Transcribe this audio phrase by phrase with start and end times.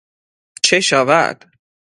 [0.63, 1.45] چه شود